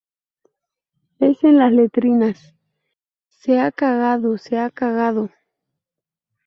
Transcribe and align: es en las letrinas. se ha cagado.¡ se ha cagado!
es 1.19 1.43
en 1.43 1.57
las 1.59 1.71
letrinas. 1.71 2.55
se 3.27 3.59
ha 3.59 3.71
cagado.¡ 3.71 4.35
se 4.39 4.57
ha 4.59 4.71
cagado! 4.71 5.29